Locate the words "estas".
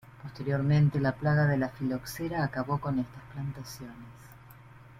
2.97-3.21